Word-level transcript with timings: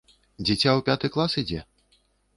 Дзіця 0.45 0.69
ў 0.71 0.79
пяты 0.87 1.13
клас 1.17 1.31
ідзе? 1.43 1.61